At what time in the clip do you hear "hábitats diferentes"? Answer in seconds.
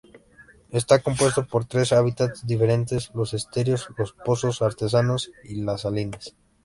1.93-3.11